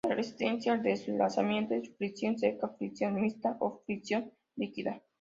La 0.09 0.15
resistencia 0.15 0.73
al 0.73 0.81
deslizamiento 0.81 1.75
es 1.75 1.95
fricción 1.95 2.35
seca, 2.39 2.69
fricción 2.69 3.13
mixta 3.21 3.55
o 3.59 3.83
fricción 3.85 4.31
líquida. 4.55 4.99